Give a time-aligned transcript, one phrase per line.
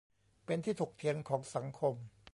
[0.45, 1.95] เป็นที่ถกเถียงของสังคม